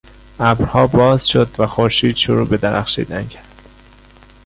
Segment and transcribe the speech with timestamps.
[0.39, 3.63] ابرها باز شد و خورشید شروع به درخشیدن کرد.